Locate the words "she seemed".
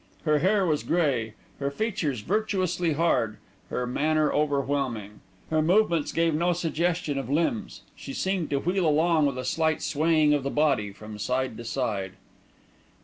7.95-8.49